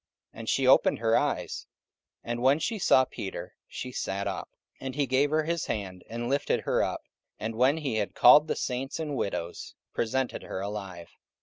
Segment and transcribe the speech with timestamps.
[0.33, 1.67] And she opened her eyes:
[2.23, 4.49] and when she saw Peter, she sat up.
[4.77, 7.03] 44:009:041 And he gave her his hand, and lifted her up,
[7.37, 11.09] and when he had called the saints and widows, presented her alive.